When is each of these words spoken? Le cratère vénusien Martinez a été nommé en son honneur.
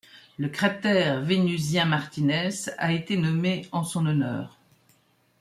Le 0.39 0.49
cratère 0.49 1.21
vénusien 1.21 1.85
Martinez 1.85 2.49
a 2.79 2.91
été 2.91 3.17
nommé 3.17 3.67
en 3.71 3.83
son 3.83 4.07
honneur. 4.07 4.57